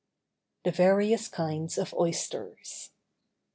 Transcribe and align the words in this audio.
THE 0.63 0.71
VARIOUS 0.71 1.27
KINDS 1.27 1.77
OF 1.77 1.93
OYSTERS. 1.93 2.89